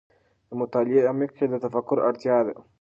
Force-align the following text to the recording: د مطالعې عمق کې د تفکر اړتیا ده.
د 0.49 0.51
مطالعې 0.61 1.01
عمق 1.09 1.31
کې 1.37 1.45
د 1.49 1.53
تفکر 1.65 1.97
اړتیا 2.07 2.37
ده. 2.47 2.53